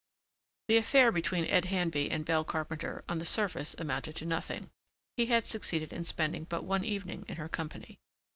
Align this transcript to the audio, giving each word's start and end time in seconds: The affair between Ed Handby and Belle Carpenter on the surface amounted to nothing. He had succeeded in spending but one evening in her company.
The 0.67 0.77
affair 0.77 1.11
between 1.11 1.45
Ed 1.45 1.65
Handby 1.65 2.09
and 2.09 2.25
Belle 2.25 2.43
Carpenter 2.43 3.03
on 3.07 3.19
the 3.19 3.23
surface 3.23 3.75
amounted 3.77 4.15
to 4.15 4.25
nothing. 4.25 4.71
He 5.15 5.27
had 5.27 5.43
succeeded 5.43 5.93
in 5.93 6.05
spending 6.05 6.45
but 6.45 6.63
one 6.63 6.83
evening 6.83 7.23
in 7.27 7.35
her 7.35 7.47
company. 7.47 7.99